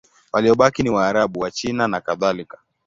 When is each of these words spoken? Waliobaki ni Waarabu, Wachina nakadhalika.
Waliobaki 0.33 0.83
ni 0.83 0.89
Waarabu, 0.89 1.39
Wachina 1.39 1.87
nakadhalika. 1.87 2.57